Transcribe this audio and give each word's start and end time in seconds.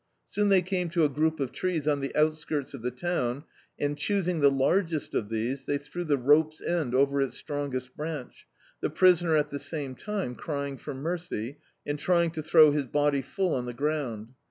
Soon 0.29 0.49
they 0.49 0.63
came 0.63 0.89
to 0.89 1.03
a 1.05 1.09
group 1.09 1.39
of 1.39 1.51
trees 1.51 1.87
on 1.87 1.99
the 2.01 2.15
outskirts 2.15 2.73
of 2.73 2.81
the 2.81 2.89
town, 2.89 3.43
and, 3.77 3.95
choosing 3.95 4.39
the 4.39 4.49
largest 4.49 5.13
of 5.13 5.29
these, 5.29 5.65
they 5.65 5.77
threw 5.77 6.03
the 6.03 6.17
rope's 6.17 6.59
end 6.59 6.95
over 6.95 7.21
its 7.21 7.37
strongest 7.37 7.95
branch, 7.95 8.47
the 8.79 8.89
prisoner 8.89 9.35
at 9.35 9.51
the 9.51 9.59
same 9.59 9.93
time 9.93 10.33
crying 10.33 10.75
for 10.75 10.95
mercy, 10.95 11.59
and 11.85 11.99
trying 11.99 12.31
to 12.31 12.41
throw 12.41 12.71
his 12.71 12.85
body 12.87 13.21
full 13.21 13.53
on 13.53 13.65
the 13.65 13.73
ground. 13.75 14.29